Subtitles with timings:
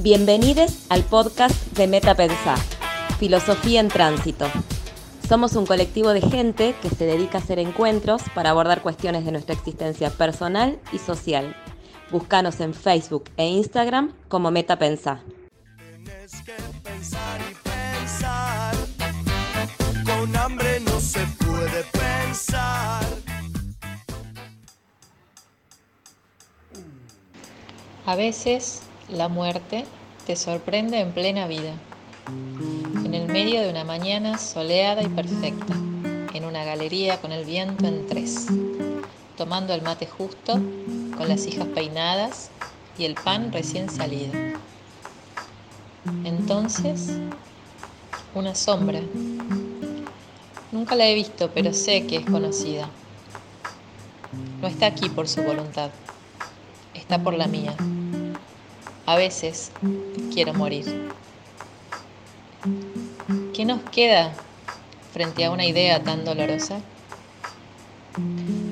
[0.00, 2.56] Bienvenidos al podcast de Meta Pensar,
[3.18, 4.46] Filosofía en Tránsito.
[5.28, 9.32] Somos un colectivo de gente que se dedica a hacer encuentros para abordar cuestiones de
[9.32, 11.56] nuestra existencia personal y social.
[12.12, 15.20] Búscanos en Facebook e Instagram como Meta Pensar.
[16.04, 16.54] Tienes que
[16.84, 18.76] pensar y pensar.
[20.06, 23.04] Con hambre no se puede pensar.
[28.06, 29.86] A veces la muerte
[30.26, 31.72] te sorprende en plena vida,
[33.04, 35.74] en el medio de una mañana soleada y perfecta,
[36.34, 38.46] en una galería con el viento en tres,
[39.36, 40.54] tomando el mate justo,
[41.16, 42.50] con las hijas peinadas
[42.98, 44.32] y el pan recién salido.
[46.24, 47.10] Entonces,
[48.34, 49.00] una sombra.
[50.70, 52.90] Nunca la he visto, pero sé que es conocida.
[54.60, 55.90] No está aquí por su voluntad,
[56.92, 57.74] está por la mía.
[59.08, 59.72] A veces
[60.34, 60.84] quiero morir.
[63.54, 64.34] ¿Qué nos queda
[65.14, 66.82] frente a una idea tan dolorosa?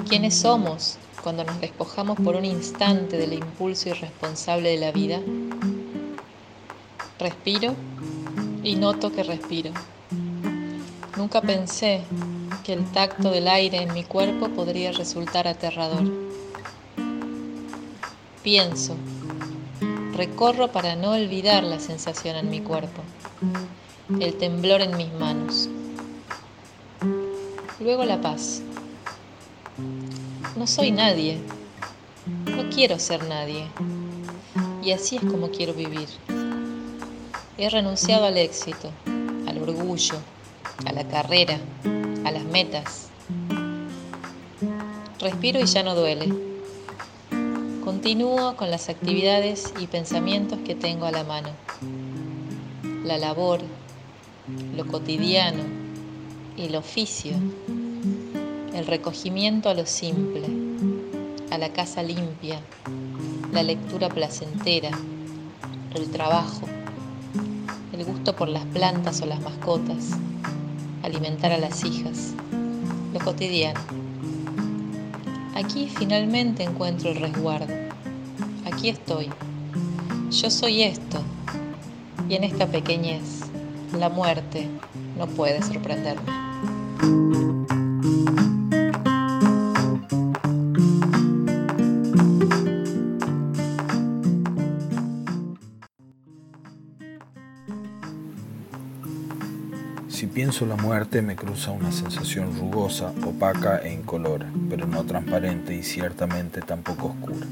[0.06, 5.22] ¿Quiénes somos cuando nos despojamos por un instante del impulso irresponsable de la vida?
[7.18, 7.74] Respiro
[8.62, 9.70] y noto que respiro.
[11.16, 12.02] Nunca pensé
[12.62, 16.04] que el tacto del aire en mi cuerpo podría resultar aterrador.
[18.42, 18.96] Pienso
[20.16, 23.02] Recorro para no olvidar la sensación en mi cuerpo,
[24.18, 25.68] el temblor en mis manos.
[27.80, 28.62] Luego la paz.
[30.56, 31.38] No soy nadie,
[32.46, 33.66] no quiero ser nadie,
[34.82, 36.08] y así es como quiero vivir.
[37.58, 38.90] He renunciado al éxito,
[39.46, 40.16] al orgullo,
[40.86, 41.58] a la carrera,
[42.24, 43.10] a las metas.
[45.20, 46.55] Respiro y ya no duele.
[47.86, 51.50] Continúo con las actividades y pensamientos que tengo a la mano.
[53.04, 53.60] La labor,
[54.74, 55.62] lo cotidiano,
[56.56, 57.36] el oficio,
[58.74, 60.48] el recogimiento a lo simple,
[61.52, 62.60] a la casa limpia,
[63.52, 64.90] la lectura placentera,
[65.94, 66.66] el trabajo,
[67.92, 70.10] el gusto por las plantas o las mascotas,
[71.04, 72.34] alimentar a las hijas,
[73.12, 74.05] lo cotidiano.
[75.56, 77.72] Aquí finalmente encuentro el resguardo.
[78.66, 79.30] Aquí estoy.
[80.30, 81.18] Yo soy esto.
[82.28, 83.40] Y en esta pequeñez,
[83.98, 84.68] la muerte
[85.16, 86.30] no puede sorprenderme.
[100.58, 105.82] Pienso la muerte me cruza una sensación rugosa, opaca e incolora, pero no transparente y
[105.82, 107.46] ciertamente tampoco oscura.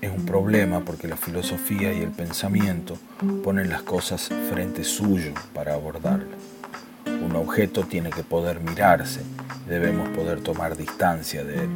[0.00, 2.96] Es un problema porque la filosofía y el pensamiento
[3.42, 6.36] ponen las cosas frente suyo para abordarla.
[7.04, 9.22] Un objeto tiene que poder mirarse,
[9.68, 11.70] debemos poder tomar distancia de él.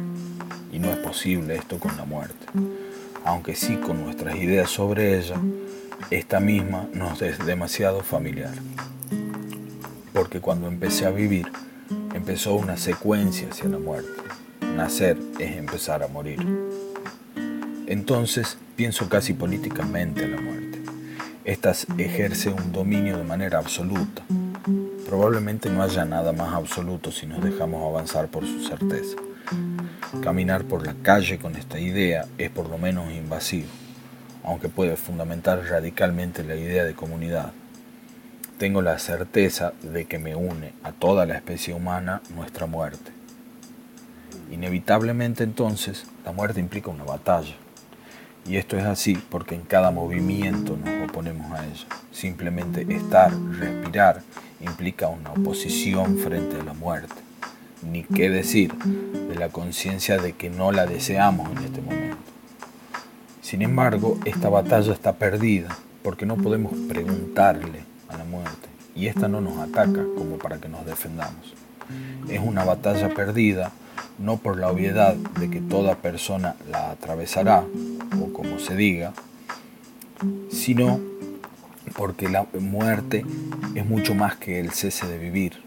[0.71, 2.45] Y no es posible esto con la muerte,
[3.25, 5.35] aunque sí con nuestras ideas sobre ella,
[6.11, 8.53] esta misma nos es demasiado familiar
[10.19, 11.49] porque cuando empecé a vivir,
[12.13, 14.21] empezó una secuencia hacia la muerte.
[14.75, 16.45] Nacer es empezar a morir.
[17.87, 20.81] Entonces pienso casi políticamente en la muerte.
[21.45, 24.21] Esta ejerce un dominio de manera absoluta.
[25.05, 29.15] Probablemente no haya nada más absoluto si nos dejamos avanzar por su certeza.
[30.21, 33.69] Caminar por la calle con esta idea es por lo menos invasivo,
[34.43, 37.53] aunque puede fundamentar radicalmente la idea de comunidad
[38.59, 43.09] tengo la certeza de que me une a toda la especie humana nuestra muerte.
[44.51, 47.55] Inevitablemente entonces la muerte implica una batalla.
[48.45, 51.85] Y esto es así porque en cada movimiento nos oponemos a ella.
[52.11, 54.23] Simplemente estar, respirar,
[54.59, 57.15] implica una oposición frente a la muerte.
[57.89, 62.17] Ni qué decir de la conciencia de que no la deseamos en este momento.
[63.41, 69.27] Sin embargo, esta batalla está perdida porque no podemos preguntarle a la muerte y esta
[69.27, 71.53] no nos ataca como para que nos defendamos.
[72.29, 73.71] Es una batalla perdida
[74.17, 77.63] no por la obviedad de que toda persona la atravesará
[78.21, 79.13] o como se diga,
[80.51, 80.99] sino
[81.95, 83.25] porque la muerte
[83.75, 85.63] es mucho más que el cese de vivir.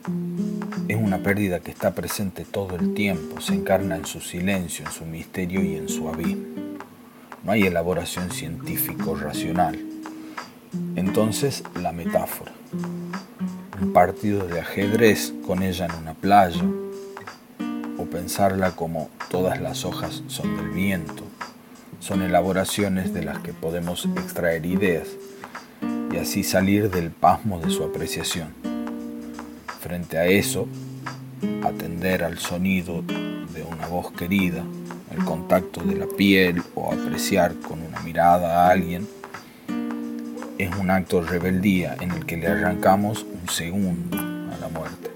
[0.89, 4.93] Es una pérdida que está presente todo el tiempo, se encarna en su silencio, en
[4.93, 6.45] su misterio y en su abismo.
[7.45, 9.92] No hay elaboración científico-racional.
[11.05, 12.53] Entonces, la metáfora.
[13.81, 16.63] Un partido de ajedrez con ella en una playa,
[17.99, 21.25] o pensarla como todas las hojas son del viento,
[21.99, 25.09] son elaboraciones de las que podemos extraer ideas
[26.13, 28.55] y así salir del pasmo de su apreciación.
[29.81, 30.69] Frente a eso,
[31.65, 34.63] atender al sonido de una voz querida,
[35.11, 39.09] el contacto de la piel o apreciar con una mirada a alguien,
[40.63, 45.11] es un acto de rebeldía en el que le arrancamos un segundo a la muerte.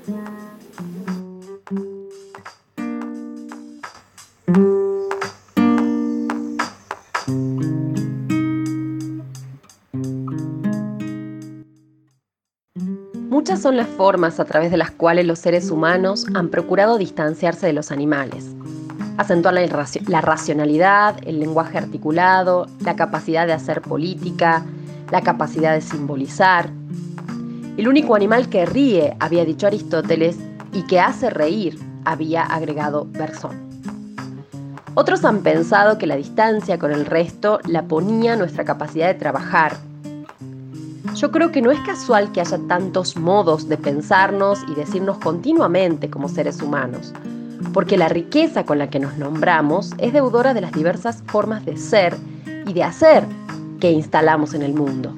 [13.28, 17.66] Muchas son las formas a través de las cuales los seres humanos han procurado distanciarse
[17.66, 18.46] de los animales.
[19.18, 19.64] Acentuar la,
[20.08, 24.64] la, racionalidad, el lenguaje articulado, la capacidad de hacer política,
[25.10, 26.70] la capacidad de simbolizar.
[27.76, 30.38] El único animal que ríe, había dicho Aristóteles,
[30.72, 33.66] y que hace reír, había agregado Bersón.
[34.94, 39.76] Otros han pensado que la distancia con el resto la ponía nuestra capacidad de trabajar,
[41.16, 46.10] yo creo que no es casual que haya tantos modos de pensarnos y decirnos continuamente
[46.10, 47.14] como seres humanos,
[47.72, 51.78] porque la riqueza con la que nos nombramos es deudora de las diversas formas de
[51.78, 52.14] ser
[52.66, 53.24] y de hacer
[53.80, 55.14] que instalamos en el mundo.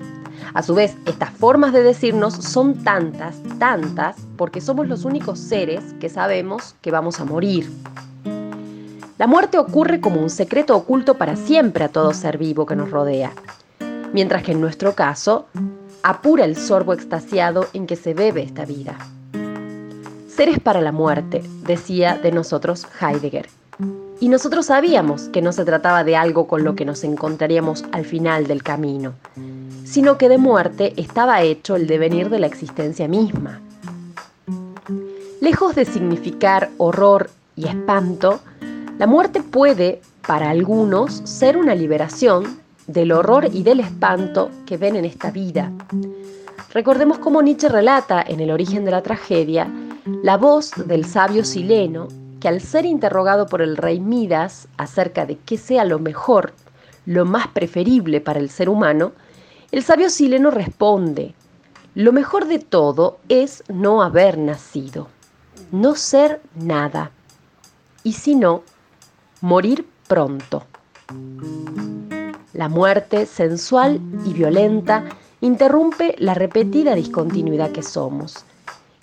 [0.54, 5.84] A su vez, estas formas de decirnos son tantas, tantas, porque somos los únicos seres
[6.00, 7.70] que sabemos que vamos a morir.
[9.18, 12.90] La muerte ocurre como un secreto oculto para siempre a todo ser vivo que nos
[12.90, 13.32] rodea,
[14.12, 15.46] mientras que en nuestro caso
[16.02, 18.96] apura el sorbo extasiado en que se bebe esta vida.
[20.28, 23.48] Seres para la muerte, decía de nosotros Heidegger.
[24.20, 28.04] Y nosotros sabíamos que no se trataba de algo con lo que nos encontraríamos al
[28.04, 29.14] final del camino,
[29.84, 33.60] sino que de muerte estaba hecho el devenir de la existencia misma.
[35.40, 38.40] Lejos de significar horror y espanto,
[38.98, 44.96] la muerte puede, para algunos, ser una liberación del horror y del espanto que ven
[44.96, 45.70] en esta vida.
[46.72, 49.68] Recordemos cómo Nietzsche relata en El origen de la tragedia
[50.22, 52.08] la voz del sabio sileno
[52.40, 56.54] que al ser interrogado por el rey Midas acerca de qué sea lo mejor,
[57.06, 59.12] lo más preferible para el ser humano,
[59.70, 61.34] el sabio sileno responde,
[61.94, 65.08] lo mejor de todo es no haber nacido,
[65.72, 67.10] no ser nada,
[68.04, 68.62] y si no,
[69.40, 70.64] morir pronto.
[72.52, 75.04] La muerte, sensual y violenta,
[75.40, 78.44] interrumpe la repetida discontinuidad que somos,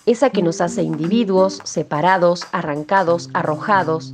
[0.06, 4.12] esa que nos hace individuos separados, arrancados, arrojados.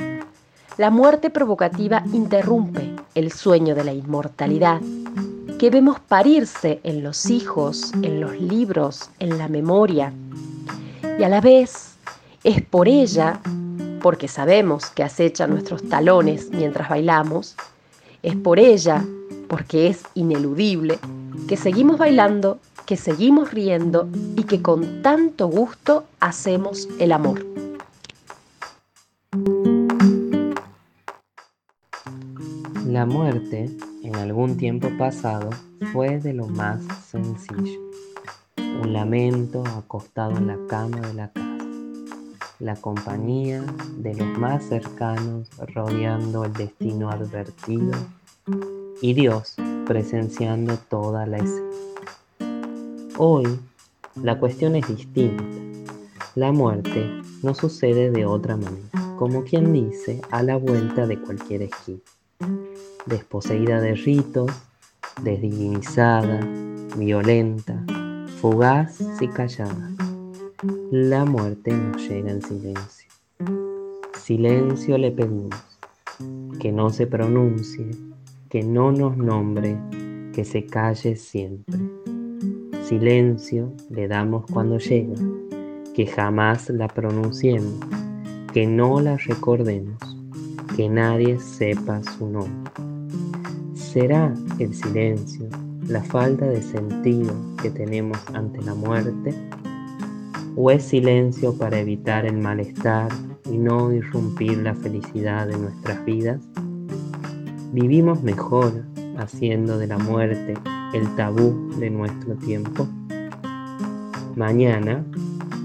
[0.78, 4.80] La muerte provocativa interrumpe el sueño de la inmortalidad,
[5.58, 10.12] que vemos parirse en los hijos, en los libros, en la memoria.
[11.18, 11.92] Y a la vez
[12.42, 13.40] es por ella,
[14.00, 17.54] porque sabemos que acecha nuestros talones mientras bailamos,
[18.22, 19.04] es por ella
[19.48, 20.98] porque es ineludible,
[21.46, 27.44] que seguimos bailando, que seguimos riendo y que con tanto gusto hacemos el amor.
[32.86, 33.70] La muerte,
[34.02, 35.48] en algún tiempo pasado,
[35.92, 37.80] fue de lo más sencillo.
[38.58, 41.64] Un lamento acostado en la cama de la casa.
[42.58, 43.64] La compañía
[43.96, 47.92] de los más cercanos rodeando el destino advertido
[49.00, 51.91] y Dios presenciando toda la escena.
[53.18, 53.44] Hoy
[54.22, 55.44] la cuestión es distinta.
[56.34, 61.62] La muerte no sucede de otra manera, como quien dice, a la vuelta de cualquier
[61.62, 62.00] esquina.
[63.04, 64.50] Desposeída de ritos,
[65.22, 66.40] desdivinizada,
[66.96, 67.84] violenta,
[68.40, 69.90] fugaz y callada.
[70.90, 73.10] La muerte nos llega en silencio.
[74.18, 75.54] Silencio le pedimos,
[76.58, 77.90] que no se pronuncie,
[78.48, 79.78] que no nos nombre,
[80.32, 81.78] que se calle siempre.
[82.92, 85.14] Silencio le damos cuando llega,
[85.94, 87.80] que jamás la pronunciemos,
[88.52, 89.96] que no la recordemos,
[90.76, 92.70] que nadie sepa su nombre.
[93.72, 95.48] ¿Será el silencio
[95.88, 99.34] la falta de sentido que tenemos ante la muerte?
[100.54, 103.08] ¿O es silencio para evitar el malestar
[103.50, 106.42] y no irrumpir la felicidad de nuestras vidas?
[107.72, 108.84] ¿Vivimos mejor
[109.16, 110.52] haciendo de la muerte
[110.92, 112.88] el tabú de nuestro tiempo?
[114.36, 115.04] Mañana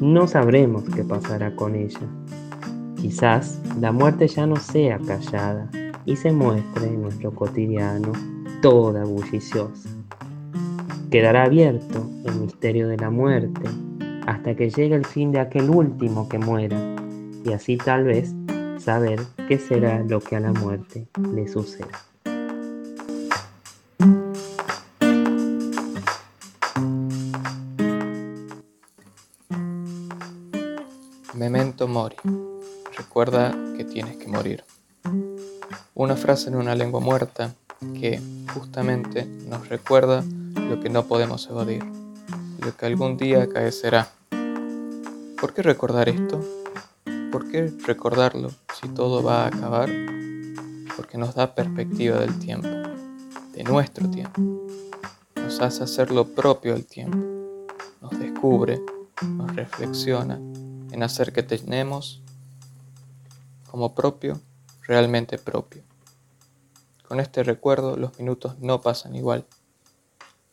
[0.02, 2.08] no sabremos qué pasará con ella.
[2.96, 5.70] Quizás la muerte ya no sea callada
[6.06, 8.12] y se muestre en nuestro cotidiano
[8.62, 9.90] toda bulliciosa.
[11.12, 13.70] Quedará abierto el misterio de la muerte
[14.26, 16.78] hasta que llegue el fin de aquel último que muera
[17.46, 18.36] y así tal vez
[18.78, 21.88] saber qué será lo que a la muerte le suceda.
[33.18, 34.64] Recuerda que tienes que morir.
[35.96, 37.56] Una frase en una lengua muerta
[38.00, 38.22] que
[38.54, 40.24] justamente nos recuerda
[40.70, 41.84] lo que no podemos evadir,
[42.60, 44.08] lo que algún día acaecerá.
[45.42, 46.46] ¿Por qué recordar esto?
[47.32, 49.90] ¿Por qué recordarlo si todo va a acabar?
[50.96, 54.40] Porque nos da perspectiva del tiempo, de nuestro tiempo.
[55.38, 57.18] Nos hace hacer lo propio del tiempo.
[58.00, 58.80] Nos descubre,
[59.24, 60.40] nos reflexiona
[60.92, 62.22] en hacer que tenemos
[63.70, 64.40] como propio,
[64.82, 65.84] realmente propio.
[67.08, 69.46] Con este recuerdo los minutos no pasan igual.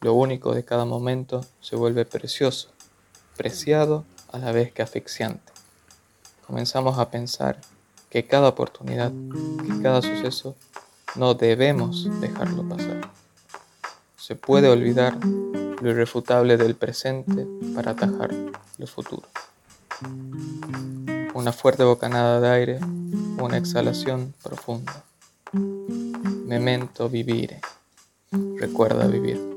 [0.00, 2.68] Lo único de cada momento se vuelve precioso,
[3.36, 5.52] preciado a la vez que asfixiante.
[6.46, 7.60] Comenzamos a pensar
[8.10, 9.12] que cada oportunidad,
[9.66, 10.54] que cada suceso,
[11.16, 13.10] no debemos dejarlo pasar.
[14.16, 18.32] Se puede olvidar lo irrefutable del presente para atajar
[18.78, 19.28] lo futuro.
[21.34, 22.78] Una fuerte bocanada de aire,
[23.38, 25.02] una exhalación profunda.
[25.52, 27.60] Memento vivire.
[28.30, 29.56] Recuerda vivir.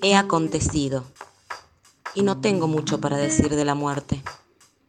[0.00, 1.02] He acontecido
[2.14, 4.22] y no tengo mucho para decir de la muerte.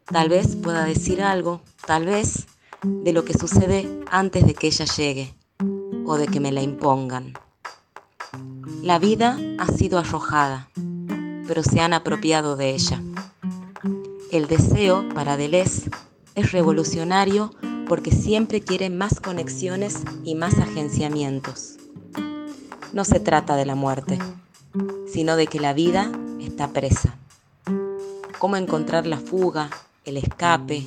[0.05, 2.45] Tal vez pueda decir algo, tal vez,
[2.83, 5.33] de lo que sucede antes de que ella llegue
[6.05, 7.33] o de que me la impongan.
[8.81, 10.69] La vida ha sido arrojada,
[11.47, 13.01] pero se han apropiado de ella.
[14.31, 15.89] El deseo para Deleuze
[16.35, 17.51] es revolucionario
[17.87, 21.77] porque siempre quiere más conexiones y más agenciamientos.
[22.93, 24.19] No se trata de la muerte,
[25.11, 27.15] sino de que la vida está presa.
[28.39, 29.69] Cómo encontrar la fuga,
[30.05, 30.85] el escape,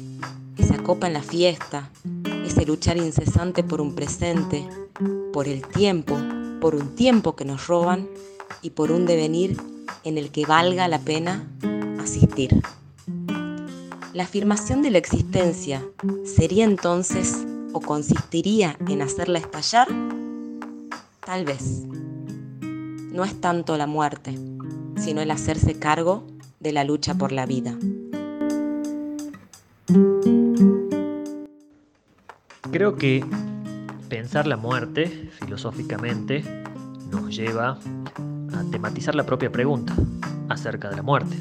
[0.58, 1.90] esa copa en la fiesta,
[2.56, 4.66] ese luchar incesante por un presente,
[5.30, 6.16] por el tiempo,
[6.58, 8.08] por un tiempo que nos roban
[8.62, 9.60] y por un devenir
[10.04, 11.46] en el que valga la pena
[12.00, 12.62] asistir.
[14.14, 15.84] La afirmación de la existencia
[16.24, 17.44] sería entonces
[17.74, 19.88] o consistiría en hacerla estallar?
[21.26, 21.82] Tal vez.
[23.12, 24.38] No es tanto la muerte,
[24.96, 26.24] sino el hacerse cargo
[26.60, 27.76] de la lucha por la vida.
[32.76, 33.24] Creo que
[34.10, 36.44] pensar la muerte filosóficamente
[37.10, 37.78] nos lleva
[38.52, 39.94] a tematizar la propia pregunta
[40.50, 41.38] acerca de la muerte.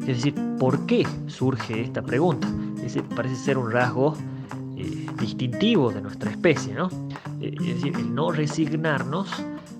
[0.00, 2.48] Es decir, ¿por qué surge esta pregunta?
[2.84, 4.16] Ese parece ser un rasgo
[4.76, 6.88] eh, distintivo de nuestra especie, ¿no?
[7.40, 9.30] Eh, es decir, el no resignarnos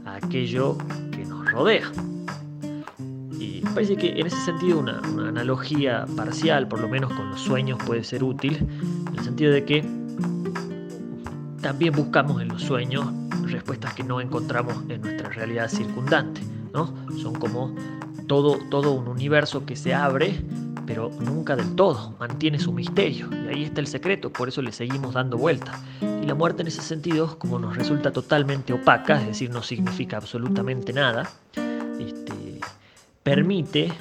[0.04, 0.78] a aquello
[1.11, 1.90] que nos rodea.
[3.40, 7.40] Y parece que en ese sentido una, una analogía parcial, por lo menos con los
[7.40, 8.56] sueños, puede ser útil,
[9.09, 10.01] en el sentido de que
[11.62, 13.07] también buscamos en los sueños
[13.45, 16.42] respuestas que no encontramos en nuestra realidad circundante.
[16.75, 16.92] ¿no?
[17.23, 17.75] Son como
[18.26, 20.42] todo, todo un universo que se abre,
[20.87, 23.28] pero nunca del todo, mantiene su misterio.
[23.33, 25.81] Y ahí está el secreto, por eso le seguimos dando vuelta.
[26.00, 30.16] Y la muerte en ese sentido, como nos resulta totalmente opaca, es decir, no significa
[30.16, 31.31] absolutamente nada,
[32.00, 32.61] este,
[33.23, 33.92] permite,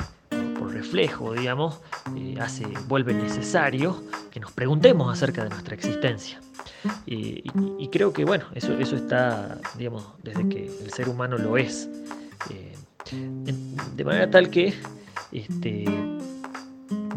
[0.57, 1.79] por reflejo, digamos,
[2.15, 6.39] eh, hace, vuelve necesario que nos preguntemos acerca de nuestra existencia.
[7.05, 11.89] Y, creo que, bueno, eso, eso está, digamos, desde que el ser humano lo es.
[12.49, 12.73] Eh,
[13.95, 14.73] de manera tal que
[15.31, 15.85] este,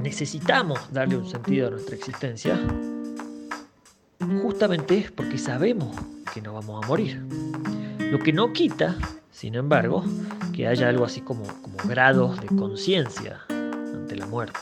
[0.01, 2.59] necesitamos darle un sentido a nuestra existencia,
[4.43, 5.97] justamente porque sabemos
[6.33, 7.23] que no vamos a morir.
[7.99, 8.97] Lo que no quita,
[9.31, 10.05] sin embargo,
[10.53, 14.61] que haya algo así como, como grados de conciencia ante la muerte.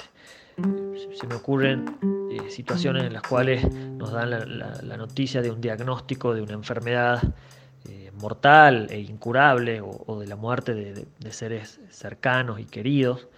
[1.19, 1.97] Se me ocurren
[2.33, 7.23] eh, situaciones en las cuales nos dan la, noticia de un diagnóstico de una enfermedad
[7.89, 13.29] eh, mortal e incurable o, de la muerte de, seres cercanos y queridos.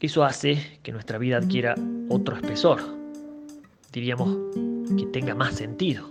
[0.00, 1.74] Eso hace que nuestra vida adquiera
[2.08, 2.80] otro espesor,
[3.92, 4.36] diríamos
[4.98, 6.10] que tenga más sentido.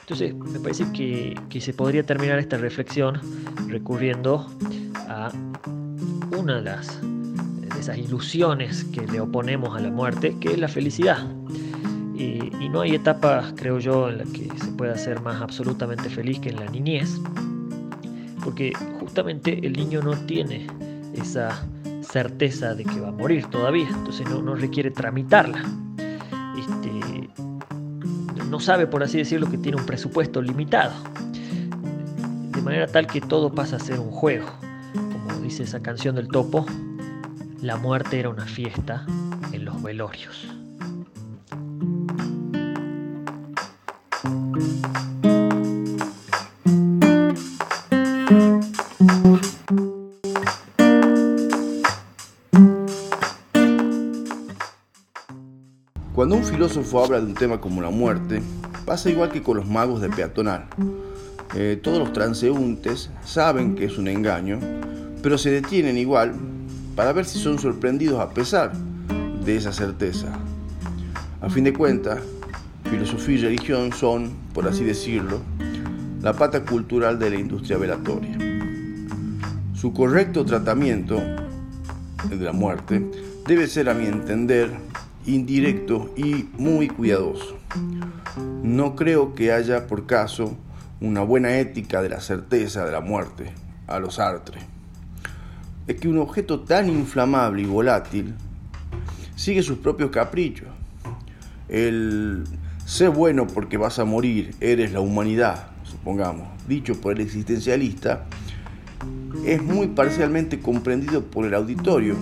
[0.00, 3.20] Entonces, me parece que, que se podría terminar esta reflexión
[3.68, 4.46] recurriendo
[4.94, 5.30] a
[6.34, 6.98] una de las
[7.96, 11.26] ilusiones que le oponemos a la muerte, que es la felicidad.
[12.14, 16.38] Y, no hay etapa, creo yo, en la que se pueda ser más absolutamente feliz
[16.38, 17.18] que en la niñez,
[18.44, 20.66] porque justamente el niño no tiene
[21.14, 21.64] esa
[22.02, 25.64] certeza de que va a morir todavía, entonces no, no requiere tramitarla.
[26.58, 27.30] Este,
[28.50, 30.92] no sabe, por así decirlo, que tiene un presupuesto limitado,
[32.52, 34.46] de manera tal que todo pasa a ser un juego,
[34.92, 36.66] como dice esa canción del topo,
[37.60, 39.04] la muerte era una fiesta
[39.52, 40.46] en los velorios.
[56.14, 58.42] Cuando un filósofo habla de un tema como la muerte,
[58.84, 60.66] pasa igual que con los magos de peatonal.
[61.54, 64.58] Eh, todos los transeúntes saben que es un engaño,
[65.22, 66.34] pero se detienen igual
[66.98, 68.72] para ver si son sorprendidos a pesar
[69.44, 70.36] de esa certeza.
[71.40, 72.18] A fin de cuentas,
[72.90, 75.40] filosofía y religión son, por así decirlo,
[76.22, 78.36] la pata cultural de la industria velatoria.
[79.74, 81.22] Su correcto tratamiento
[82.28, 83.08] de la muerte
[83.46, 84.68] debe ser, a mi entender,
[85.24, 87.58] indirecto y muy cuidadoso.
[88.64, 90.56] No creo que haya por caso
[91.00, 93.52] una buena ética de la certeza de la muerte
[93.86, 94.77] a los Sartre.
[95.88, 98.34] Es que un objeto tan inflamable y volátil
[99.34, 100.68] sigue sus propios caprichos.
[101.68, 102.44] El
[102.84, 108.26] sé bueno porque vas a morir, eres la humanidad, supongamos, dicho por el existencialista,
[109.44, 112.16] es muy parcialmente comprendido por el auditorio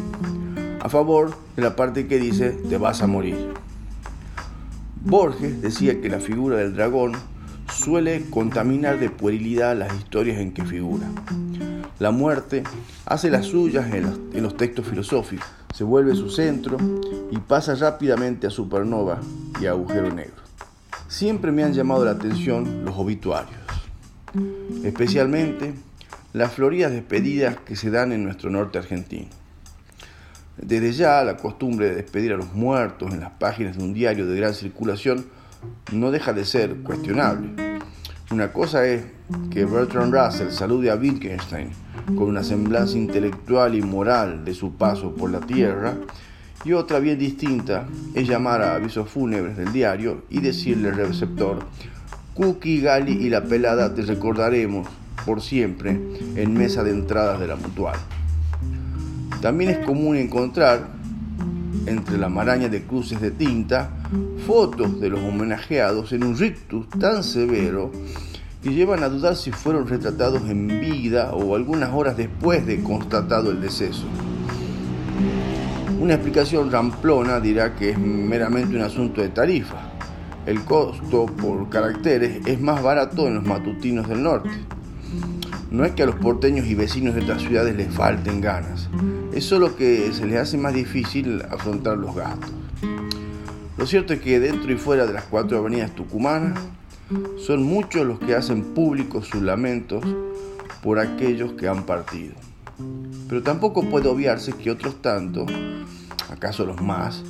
[0.80, 3.36] a favor de la parte que dice te vas a morir.
[5.04, 7.12] Borges decía que la figura del dragón
[7.72, 11.06] suele contaminar de puerilidad las historias en que figura.
[11.98, 12.62] La muerte
[13.06, 16.76] hace las suyas en los, textos filosóficos, se vuelve su centro
[17.30, 19.20] y pasa rápidamente a supernova
[19.60, 20.42] y a agujero negro.
[21.08, 23.60] Siempre me han llamado la atención los obituarios,
[24.84, 25.74] especialmente
[26.32, 29.28] las floridas despedidas que se dan en nuestro norte argentino.
[30.58, 34.26] Desde ya la costumbre de despedir a los muertos en las páginas de un diario
[34.26, 35.26] de gran circulación
[35.92, 37.50] no deja de ser cuestionable.
[38.30, 39.04] Una cosa es
[39.50, 41.70] que Bertrand Russell salude a Wittgenstein
[42.06, 45.94] con una semblanza intelectual y moral de su paso por la tierra,
[46.64, 51.60] y otra bien distinta es llamar a avisos fúnebres del diario y decirle al receptor,
[52.34, 54.88] Cookie, Gali y la pelada te recordaremos
[55.24, 55.98] por siempre
[56.36, 57.96] en mesa de entradas de la mutual.
[59.40, 60.88] También es común encontrar,
[61.86, 63.90] entre la maraña de cruces de tinta,
[64.46, 67.90] fotos de los homenajeados en un rictus tan severo
[68.62, 73.50] que llevan a dudar si fueron retratados en vida o algunas horas después de constatado
[73.50, 74.06] el deceso.
[76.00, 79.92] Una explicación ramplona dirá que es meramente un asunto de tarifa.
[80.46, 84.50] El costo por caracteres es más barato en los matutinos del norte.
[85.70, 88.88] No es que a los porteños y vecinos de otras ciudades les falten ganas,
[89.36, 92.50] es solo que se les hace más difícil afrontar los gastos.
[93.76, 96.58] Lo cierto es que dentro y fuera de las cuatro avenidas tucumanas
[97.36, 100.02] son muchos los que hacen públicos sus lamentos
[100.82, 102.32] por aquellos que han partido.
[103.28, 105.52] Pero tampoco puede obviarse que otros tantos,
[106.30, 107.22] acaso los más,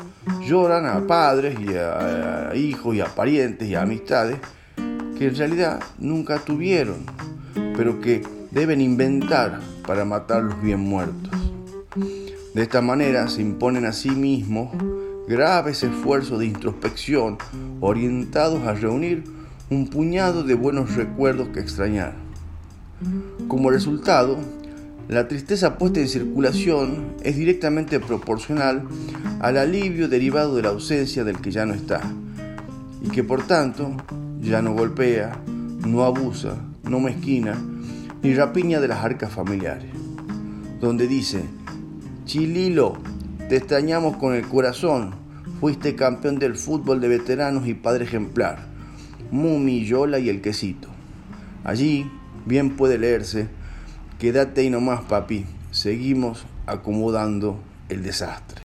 [0.47, 4.39] lloran a padres y a, hijos y a parientes y a amistades
[5.19, 7.05] que en realidad nunca tuvieron,
[7.77, 11.36] pero que deben inventar para matar los bien muertos.
[12.57, 14.71] De esta manera se imponen a sí mismos
[15.29, 17.37] graves esfuerzos de introspección
[17.83, 19.25] orientados a reunir
[19.69, 22.15] un puñado de buenos recuerdos que extrañar.
[23.47, 24.39] Como resultado,
[25.07, 28.85] la tristeza puesta en circulación es directamente proporcional
[29.41, 32.01] al alivio derivado de la ausencia del que ya no está,
[33.03, 33.95] y que por tanto
[34.41, 35.39] ya no golpea,
[35.87, 37.55] no abusa, no mezquina,
[38.23, 39.91] ni rapiña de las arcas familiares,
[40.81, 41.45] donde dice,
[42.27, 42.95] Chililo,
[43.49, 45.15] te extrañamos con el corazón.
[45.61, 48.67] Fuiste campeón del fútbol de veteranos y padre ejemplar.
[49.31, 50.89] Mumi, Yola y el quesito.
[51.63, 52.11] Allí
[52.45, 53.47] bien puede leerse,
[54.19, 58.66] quédate ahí nomás papi, seguimos acomodando el desastre.